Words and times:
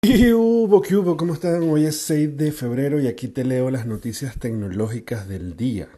¿Qué 0.00 0.32
hubo, 0.32 0.80
qué 0.80 0.94
hubo? 0.94 1.16
¿Cómo 1.16 1.34
están? 1.34 1.68
Hoy 1.68 1.84
es 1.84 2.00
6 2.02 2.36
de 2.36 2.52
febrero 2.52 3.00
y 3.00 3.08
aquí 3.08 3.26
te 3.26 3.44
leo 3.44 3.68
las 3.68 3.84
noticias 3.84 4.38
tecnológicas 4.38 5.28
del 5.28 5.56
día. 5.56 5.88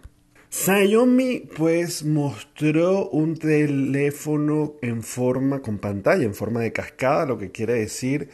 Xiaomi 0.49 1.51
pues 1.55 2.03
mostró 2.03 3.11
un 3.11 3.37
teléfono 3.37 4.77
en 4.81 5.03
forma 5.03 5.61
con 5.61 5.77
pantalla, 5.77 6.25
en 6.25 6.35
forma 6.35 6.61
de 6.61 6.73
cascada, 6.73 7.27
lo 7.27 7.37
que 7.37 7.51
quiere 7.51 7.75
decir 7.75 8.31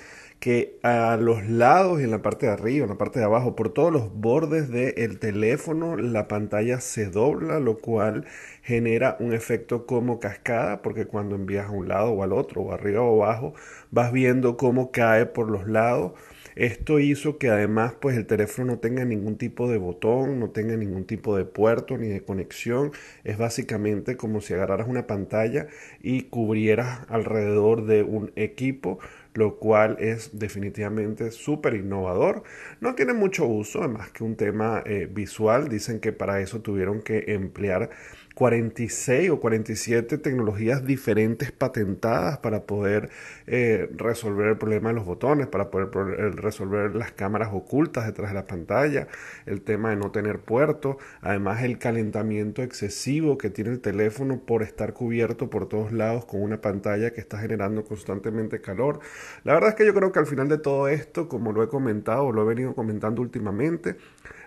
que 0.47 0.79
a 0.85 1.17
los 1.17 1.45
lados 1.45 2.01
y 2.01 2.05
en 2.05 2.13
la 2.13 2.23
parte 2.23 2.47
de 2.47 2.53
arriba, 2.53 2.85
en 2.85 2.91
la 2.91 2.97
parte 2.99 3.19
de 3.19 3.25
abajo, 3.25 3.57
por 3.57 3.71
todos 3.71 3.93
los 3.93 4.15
bordes 4.15 4.71
del 4.71 5.19
teléfono, 5.19 5.97
la 5.97 6.29
pantalla 6.29 6.79
se 6.79 7.07
dobla, 7.07 7.59
lo 7.59 7.79
cual 7.79 8.27
genera 8.63 9.17
un 9.19 9.33
efecto 9.33 9.87
como 9.87 10.21
cascada, 10.21 10.83
porque 10.83 11.07
cuando 11.07 11.35
envías 11.35 11.67
a 11.67 11.73
un 11.73 11.89
lado 11.89 12.13
o 12.13 12.23
al 12.23 12.33
otro, 12.33 12.63
o 12.63 12.73
arriba 12.73 13.03
o 13.03 13.25
abajo, 13.25 13.55
vas 13.91 14.13
viendo 14.13 14.57
cómo 14.57 14.93
cae 14.93 15.27
por 15.27 15.51
los 15.51 15.67
lados. 15.67 16.13
Esto 16.55 17.01
hizo 17.01 17.37
que 17.37 17.51
además 17.51 17.95
pues 18.01 18.17
el 18.17 18.27
teléfono 18.27 18.73
no 18.73 18.79
tenga 18.79 19.05
ningún 19.05 19.37
tipo 19.37 19.69
de 19.69 19.77
botón, 19.77 20.41
no 20.41 20.51
tenga 20.51 20.75
ningún 20.77 21.05
tipo 21.05 21.37
de 21.37 21.45
puerto 21.45 21.99
ni 21.99 22.07
de 22.09 22.23
conexión. 22.23 22.93
Es 23.25 23.37
básicamente 23.37 24.17
como 24.17 24.41
si 24.41 24.55
agarraras 24.55 24.89
una 24.89 25.07
pantalla 25.07 25.67
y 26.01 26.23
cubrieras 26.23 27.01
alrededor 27.09 27.85
de 27.85 28.05
un 28.05 28.33
equipo 28.37 29.01
lo 29.37 29.57
cual 29.59 29.97
es 30.01 30.39
definitivamente 30.39 31.31
súper 31.31 31.75
innovador. 31.75 32.43
No 32.81 32.95
tiene 32.95 33.13
mucho 33.13 33.47
uso, 33.47 33.81
además 33.81 34.11
que 34.11 34.25
un 34.25 34.37
tema 34.37 34.83
eh, 34.87 35.09
visual. 35.11 35.69
Dicen 35.69 36.01
que 36.01 36.13
para 36.13 36.41
eso 36.41 36.61
tuvieron 36.61 37.03
que 37.03 37.25
emplear 37.29 37.91
46 38.37 39.31
o 39.31 39.41
47 39.41 40.19
tecnologías 40.19 40.85
diferentes 40.85 41.53
patentadas 41.53 42.37
para 42.37 42.65
poder 42.65 43.09
eh, 43.47 43.89
resolver 43.97 44.49
el 44.49 44.59
problema 44.59 44.91
de 44.91 44.97
los 44.97 45.07
botones, 45.07 45.47
para 45.47 45.71
poder 45.71 45.89
eh, 46.21 46.31
resolver 46.33 46.95
las 46.95 47.13
cámaras 47.13 47.49
ocultas 47.55 48.05
detrás 48.05 48.33
de 48.33 48.35
la 48.35 48.47
pantalla, 48.47 49.09
el 49.47 49.63
tema 49.63 49.89
de 49.89 49.97
no 49.97 50.11
tener 50.11 50.39
puerto, 50.41 50.99
además 51.23 51.63
el 51.63 51.79
calentamiento 51.79 52.63
excesivo 52.63 53.39
que 53.39 53.49
tiene 53.49 53.71
el 53.71 53.81
teléfono 53.81 54.39
por 54.39 54.63
estar 54.63 54.93
cubierto 54.93 55.49
por 55.49 55.67
todos 55.67 55.91
lados 55.93 56.27
con 56.27 56.43
una 56.43 56.61
pantalla 56.61 57.13
que 57.13 57.23
está 57.23 57.39
generando 57.39 57.87
constantemente 57.87 58.61
calor. 58.61 59.01
La 59.45 59.55
verdad 59.55 59.71
es 59.71 59.77
que 59.77 59.87
yo 59.87 59.95
creo 59.95 60.13
que 60.13 60.19
al 60.19 60.27
final 60.27 60.49
de 60.49 60.59
todo 60.59 60.89
esto, 60.89 61.31
como 61.31 61.53
lo 61.53 61.63
he 61.63 61.69
comentado, 61.69 62.31
lo 62.33 62.43
he 62.43 62.45
venido 62.45 62.75
comentando 62.75 63.23
últimamente, 63.23 63.97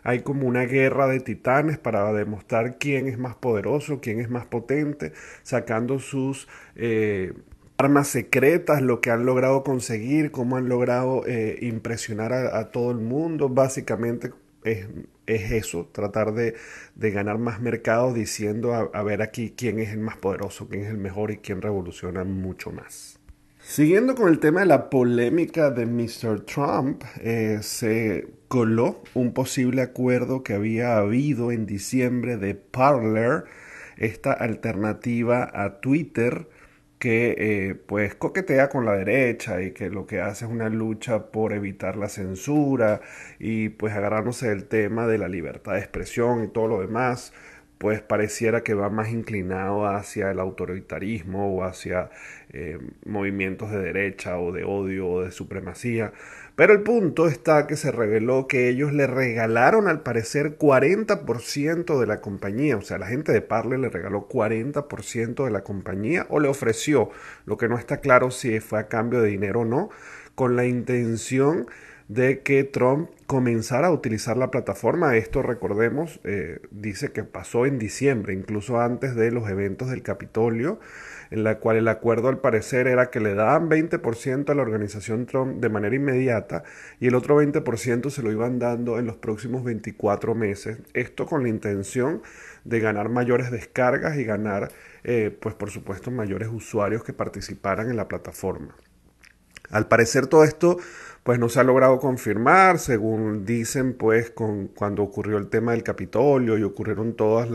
hay 0.04 0.22
como 0.22 0.48
una 0.48 0.64
guerra 0.64 1.08
de 1.08 1.20
titanes 1.20 1.78
para 1.78 2.12
demostrar 2.14 2.78
quién 2.78 3.08
es 3.08 3.18
más 3.18 3.36
poderoso, 3.36 4.00
quién 4.02 4.20
es 4.20 4.30
más 4.30 4.46
potente, 4.46 5.14
sacando 5.44 6.00
sus 6.00 6.48
eh, 6.76 7.34
armas 7.78 8.08
secretas, 8.08 8.82
lo 8.82 9.02
que 9.02 9.12
han 9.12 9.26
logrado 9.26 9.64
conseguir, 9.64 10.32
cómo 10.32 10.58
han 10.58 10.70
logrado 10.70 11.24
eh, 11.26 11.58
impresionar 11.62 12.34
a, 12.34 12.72
todo 12.72 12.92
el 12.92 12.98
mundo. 12.98 13.50
Básicamente 13.50 14.32
es, 14.64 14.88
eso, 15.26 15.88
tratar 15.92 16.34
de, 16.34 16.56
ganar 16.96 17.38
más 17.38 17.62
mercados 17.62 18.14
diciendo 18.14 18.74
a, 18.74 18.90
a 18.94 19.04
ver 19.04 19.22
aquí 19.22 19.54
quién 19.56 19.80
es 19.80 19.92
el 19.92 20.00
más 20.00 20.18
poderoso, 20.18 20.68
quién 20.68 20.84
es 20.84 20.90
el 20.90 20.98
mejor 20.98 21.32
y 21.32 21.38
quién 21.38 21.62
revoluciona 21.62 22.24
mucho 22.24 22.72
más. 22.72 23.19
Siguiendo 23.62 24.16
con 24.16 24.30
el 24.30 24.40
tema 24.40 24.62
de 24.62 24.66
la 24.68 24.90
polémica 24.90 25.70
de 25.70 25.86
Mr. 25.86 26.46
Trump, 26.46 27.04
eh, 27.22 27.60
se 27.62 28.28
coló 28.48 29.04
un 29.14 29.34
posible 29.34 29.82
acuerdo 29.82 30.44
que 30.44 30.54
había 30.54 30.98
habido 30.98 31.52
en 31.52 31.66
diciembre 31.66 32.38
de 32.38 32.56
Parler, 32.56 33.44
esta 33.98 34.32
alternativa 34.32 35.50
a 35.54 35.82
Twitter 35.82 36.48
que 37.00 37.36
eh, 37.38 37.76
pues 37.76 38.16
coquetea 38.16 38.70
con 38.70 38.86
la 38.86 38.94
derecha 38.94 39.62
y 39.62 39.72
que 39.72 39.90
lo 39.90 40.08
que 40.08 40.22
hace 40.22 40.46
es 40.46 40.52
una 40.52 40.70
lucha 40.70 41.32
por 41.32 41.54
evitar 41.54 41.96
la 41.98 42.10
censura 42.10 43.02
y 43.40 43.70
pues 43.70 43.94
agarrándose 43.94 44.50
del 44.50 44.66
tema 44.66 45.06
de 45.06 45.18
la 45.18 45.28
libertad 45.28 45.74
de 45.74 45.80
expresión 45.80 46.44
y 46.44 46.48
todo 46.48 46.68
lo 46.68 46.82
demás 46.82 47.34
pues 47.80 48.02
pareciera 48.02 48.62
que 48.62 48.74
va 48.74 48.90
más 48.90 49.10
inclinado 49.10 49.88
hacia 49.88 50.30
el 50.32 50.40
autoritarismo 50.40 51.56
o 51.56 51.64
hacia 51.64 52.10
eh, 52.52 52.78
movimientos 53.06 53.72
de 53.72 53.80
derecha 53.80 54.38
o 54.38 54.52
de 54.52 54.66
odio 54.66 55.08
o 55.08 55.24
de 55.24 55.32
supremacía. 55.32 56.12
Pero 56.58 56.74
el 56.74 56.82
punto 56.82 57.30
está 57.30 57.68
que 57.68 57.78
se 57.78 57.94
reveló 57.94 58.48
que 58.48 58.68
ellos 58.68 58.92
le 58.92 59.08
regalaron 59.08 59.88
al 59.88 60.02
parecer 60.02 60.58
40% 60.58 61.98
de 61.98 62.06
la 62.06 62.20
compañía, 62.20 62.76
o 62.76 62.82
sea, 62.82 62.98
la 62.98 63.08
gente 63.08 63.32
de 63.32 63.42
Parle 63.42 63.78
le 63.78 63.88
regaló 63.88 64.28
40% 64.28 65.46
de 65.46 65.52
la 65.52 65.64
compañía 65.64 66.28
o 66.30 66.42
le 66.42 66.50
ofreció, 66.50 67.12
lo 67.46 67.56
que 67.56 67.70
no 67.70 67.78
está 67.78 68.02
claro 68.02 68.30
si 68.30 68.60
fue 68.60 68.80
a 68.80 68.90
cambio 68.90 69.22
de 69.22 69.30
dinero 69.30 69.62
o 69.62 69.66
no, 69.66 69.90
con 70.36 70.58
la 70.58 70.66
intención 70.66 71.68
de 72.10 72.42
que 72.42 72.64
Trump 72.64 73.12
comenzara 73.28 73.88
a 73.88 73.92
utilizar 73.92 74.36
la 74.36 74.50
plataforma. 74.50 75.16
Esto, 75.16 75.44
recordemos, 75.44 76.20
eh, 76.24 76.60
dice 76.72 77.12
que 77.12 77.24
pasó 77.24 77.68
en 77.68 77.78
diciembre, 77.78 78.34
incluso 78.34 78.82
antes 78.82 79.16
de 79.16 79.32
los 79.32 79.48
eventos 79.48 79.92
del 79.92 80.02
Capitolio, 80.02 80.80
en 81.30 81.44
la 81.44 81.60
cual 81.60 81.78
el 81.78 81.88
acuerdo 81.88 82.28
al 82.28 82.40
parecer 82.40 82.88
era 82.88 83.12
que 83.12 83.20
le 83.20 83.36
daban 83.36 83.70
20% 83.70 84.52
a 84.52 84.56
la 84.56 84.64
organización 84.64 85.28
Trump 85.28 85.62
de 85.62 85.70
manera 85.70 85.96
inmediata 85.96 86.64
y 87.00 87.08
el 87.08 87.16
otro 87.16 87.40
20% 87.40 88.10
se 88.10 88.24
lo 88.24 88.32
iban 88.32 88.58
dando 88.58 88.98
en 88.98 89.06
los 89.06 89.18
próximos 89.18 89.64
24 89.64 90.34
meses. 90.34 90.80
Esto 90.96 91.28
con 91.28 91.44
la 91.44 91.50
intención 91.50 92.24
de 92.64 92.80
ganar 92.80 93.10
mayores 93.10 93.52
descargas 93.52 94.18
y 94.18 94.24
ganar, 94.24 94.70
eh, 95.04 95.30
pues 95.40 95.54
por 95.54 95.70
supuesto, 95.70 96.10
mayores 96.10 96.50
usuarios 96.52 97.04
que 97.04 97.14
participaran 97.14 97.92
en 97.92 97.98
la 97.98 98.08
plataforma. 98.08 98.76
Al 99.70 99.88
parecer 99.88 100.28
todo 100.28 100.44
esto 100.44 100.78
pues 101.24 101.38
no 101.38 101.50
se 101.50 101.60
ha 101.60 101.64
logrado 101.64 102.00
confirmar, 102.00 102.80
según 102.80 103.46
dicen, 103.46 103.94
pues 103.94 104.32
con, 104.32 104.68
cuando 104.68 105.04
ocurrió 105.04 105.38
el 105.38 105.48
tema 105.50 105.74
del 105.74 105.84
Capitolio 105.84 106.58
y 106.58 106.64
ocurrieron 106.64 107.16
todos 107.16 107.48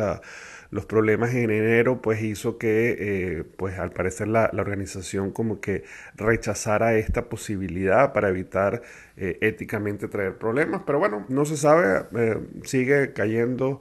los 0.70 0.86
problemas 0.86 1.34
en 1.34 1.50
enero, 1.50 2.00
pues 2.02 2.22
hizo 2.22 2.58
que, 2.58 2.96
eh, 2.98 3.44
pues 3.56 3.78
al 3.78 3.90
parecer 3.90 4.28
la, 4.28 4.50
organización 4.52 5.32
como 5.32 5.60
que 5.60 5.82
rechazara 6.14 6.94
esta 6.94 7.28
posibilidad 7.28 8.12
para 8.12 8.28
evitar 8.28 8.82
eh, 9.16 9.38
éticamente 9.40 10.08
traer 10.08 10.38
problemas, 10.38 10.82
pero 10.86 10.98
bueno, 11.00 11.26
no 11.28 11.44
se 11.44 11.56
sabe, 11.56 12.06
eh, 12.16 12.38
sigue 12.62 13.12
cayendo 13.12 13.80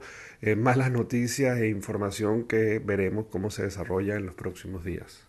malas 0.56 0.90
noticias 0.90 1.58
e 1.58 1.68
información 1.68 2.44
que 2.44 2.78
veremos 2.78 3.26
cómo 3.30 3.50
se 3.50 3.62
desarrolla 3.62 4.16
en 4.16 4.26
los 4.26 4.34
próximos 4.34 4.84
días. 4.84 5.24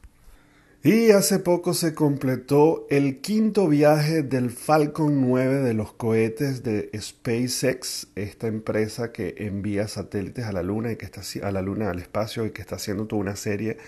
Y 0.85 1.09
hace 1.09 1.40
poco 1.40 1.73
se 1.73 1.96
completó 1.96 2.85
el 2.91 3.19
quinto 3.19 3.68
viaje 3.68 4.22
del 4.22 4.51
Falcon 4.51 5.19
9 5.19 5.62
de 5.62 5.73
los 5.73 5.94
cohetes 5.94 6.62
de 6.62 6.91
SpaceX, 6.96 8.09
esta 8.13 8.46
empresa 8.46 9.12
que 9.12 9.34
envía 9.40 9.88
satélites 9.88 10.46
a 10.46 10.51
la 10.51 10.62
Luna 10.62 10.91
y 10.91 10.96
que 10.96 11.06
está 11.06 11.22
a 11.41 11.51
la 11.51 11.63
Luna 11.63 11.90
al 11.90 11.97
espacio 11.97 12.46
y 12.46 12.51
que 12.51 12.62
está 12.62 12.75
haciendo 12.75 13.07
toda 13.07 13.19
una 13.19 13.35
serie 13.35 13.79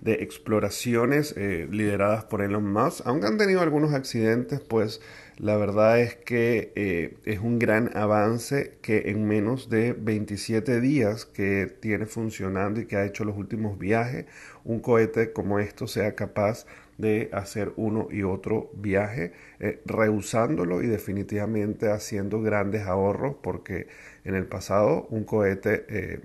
de 0.00 0.14
exploraciones 0.14 1.34
eh, 1.36 1.68
lideradas 1.70 2.24
por 2.24 2.42
Elon 2.42 2.72
Musk. 2.72 3.06
Aunque 3.06 3.26
han 3.26 3.38
tenido 3.38 3.60
algunos 3.60 3.92
accidentes, 3.92 4.60
pues 4.60 5.00
la 5.38 5.56
verdad 5.56 6.00
es 6.00 6.14
que 6.16 6.72
eh, 6.76 7.18
es 7.24 7.40
un 7.40 7.58
gran 7.58 7.96
avance 7.96 8.78
que 8.82 9.10
en 9.10 9.26
menos 9.26 9.68
de 9.68 9.92
27 9.92 10.80
días 10.80 11.26
que 11.26 11.66
tiene 11.80 12.06
funcionando 12.06 12.80
y 12.80 12.86
que 12.86 12.96
ha 12.96 13.04
hecho 13.04 13.24
los 13.24 13.36
últimos 13.36 13.78
viajes, 13.78 14.26
un 14.64 14.80
cohete 14.80 15.32
como 15.32 15.58
esto 15.58 15.86
sea 15.86 16.14
capaz 16.14 16.66
de 16.98 17.28
hacer 17.32 17.72
uno 17.76 18.08
y 18.10 18.22
otro 18.22 18.70
viaje, 18.74 19.32
eh, 19.60 19.82
rehusándolo 19.84 20.82
y 20.82 20.86
definitivamente 20.86 21.90
haciendo 21.90 22.40
grandes 22.40 22.86
ahorros, 22.86 23.36
porque 23.42 23.88
en 24.24 24.34
el 24.34 24.46
pasado 24.46 25.06
un 25.10 25.24
cohete 25.24 26.22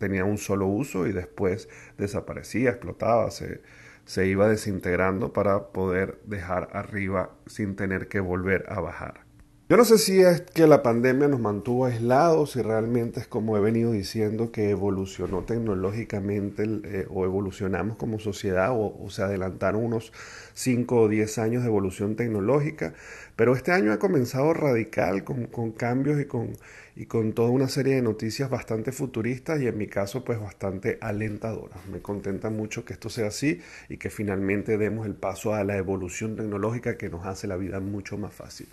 tenía 0.00 0.24
un 0.24 0.38
solo 0.38 0.66
uso 0.66 1.06
y 1.06 1.12
después 1.12 1.68
desaparecía, 1.98 2.70
explotaba, 2.70 3.30
se, 3.30 3.60
se 4.06 4.26
iba 4.26 4.48
desintegrando 4.48 5.32
para 5.32 5.68
poder 5.68 6.18
dejar 6.24 6.70
arriba 6.72 7.30
sin 7.46 7.76
tener 7.76 8.08
que 8.08 8.18
volver 8.18 8.64
a 8.68 8.80
bajar. 8.80 9.30
Yo 9.68 9.76
no 9.76 9.84
sé 9.84 9.98
si 9.98 10.20
es 10.20 10.40
que 10.40 10.66
la 10.66 10.82
pandemia 10.82 11.28
nos 11.28 11.38
mantuvo 11.38 11.84
aislados, 11.84 12.52
si 12.52 12.60
realmente 12.60 13.20
es 13.20 13.28
como 13.28 13.56
he 13.56 13.60
venido 13.60 13.92
diciendo 13.92 14.50
que 14.50 14.70
evolucionó 14.70 15.44
tecnológicamente 15.44 16.64
eh, 16.64 17.06
o 17.08 17.24
evolucionamos 17.24 17.96
como 17.96 18.18
sociedad 18.18 18.70
o, 18.72 19.08
se 19.10 19.22
adelantaron 19.22 19.84
unos 19.84 20.12
5 20.54 21.02
o 21.02 21.08
10 21.08 21.38
años 21.38 21.62
de 21.62 21.68
evolución 21.68 22.16
tecnológica, 22.16 22.94
pero 23.36 23.54
este 23.54 23.70
año 23.70 23.92
ha 23.92 24.00
comenzado 24.00 24.52
radical 24.54 25.22
con, 25.22 25.46
con 25.46 25.70
cambios 25.70 26.20
y 26.20 26.24
con, 26.24 26.54
y 26.96 27.06
con 27.06 27.32
toda 27.32 27.50
una 27.50 27.68
serie 27.68 27.94
de 27.94 28.02
noticias 28.02 28.50
bastante 28.50 28.92
futuristas 28.92 29.60
y 29.60 29.66
en 29.66 29.78
mi 29.78 29.86
caso 29.86 30.24
pues 30.24 30.40
bastante 30.40 30.98
alentadoras. 31.00 31.78
Me 31.86 32.00
contenta 32.00 32.50
mucho 32.50 32.84
que 32.84 32.92
esto 32.92 33.08
sea 33.08 33.28
así 33.28 33.60
y 33.88 33.96
que 33.96 34.10
finalmente 34.10 34.78
demos 34.78 35.06
el 35.06 35.14
paso 35.14 35.54
a 35.54 35.64
la 35.64 35.76
evolución 35.76 36.36
tecnológica 36.36 36.96
que 36.96 37.08
nos 37.08 37.26
hace 37.26 37.46
la 37.46 37.56
vida 37.56 37.80
mucho 37.80 38.18
más 38.18 38.34
fácil. 38.34 38.68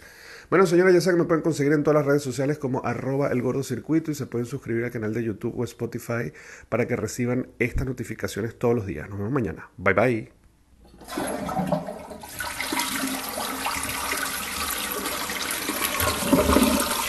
Bueno, 0.50 0.66
señores, 0.66 0.94
ya 0.94 1.02
saben 1.02 1.18
que 1.18 1.24
me 1.24 1.28
pueden 1.28 1.44
conseguir 1.44 1.74
en 1.74 1.84
todas 1.84 2.00
las 2.00 2.06
redes 2.06 2.22
sociales 2.22 2.58
como 2.58 2.86
arroba 2.86 3.32
el 3.32 3.42
gordo 3.42 3.64
circuito 3.64 4.12
y 4.12 4.16
se 4.16 4.28
pueden 4.28 4.46
suscribir 4.46 4.86
al 4.86 4.92
canal 4.92 5.14
de 5.14 5.24
YouTube 5.24 5.58
o 5.58 5.64
Spotify 5.66 6.32
para 6.70 6.88
que 6.88 6.96
reciban 6.96 7.48
estas 7.60 7.86
notificaciones 7.86 8.58
todos 8.58 8.76
los 8.76 8.86
días. 8.86 9.10
Nos 9.10 9.18
vemos 9.18 9.34
mañana. 9.34 9.70
Bye 9.78 9.94
bye. 9.94 10.37